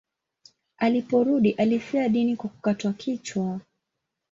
Aliporudi 0.77 1.51
alifia 1.51 2.09
dini 2.09 2.35
kwa 2.35 2.49
kukatwa 2.49 2.93
kichwa. 2.93 3.59